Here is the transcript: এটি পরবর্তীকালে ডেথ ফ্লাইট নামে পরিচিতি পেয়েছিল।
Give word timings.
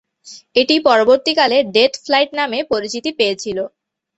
এটি 0.55 0.75
পরবর্তীকালে 0.87 1.57
ডেথ 1.75 1.93
ফ্লাইট 2.03 2.29
নামে 2.39 2.59
পরিচিতি 2.71 3.11
পেয়েছিল। 3.19 3.57